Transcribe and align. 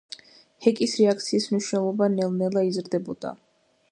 ჰეკის 0.67 0.95
რეაქციის 1.01 1.45
მნიშვნელობა 1.51 2.09
ნელ–ნელა 2.15 2.65
იზრდებოდა. 2.71 3.37